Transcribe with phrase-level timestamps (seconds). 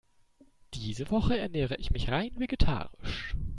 [0.73, 3.35] Diese Woche ernähre ich mich rein vegetarisch.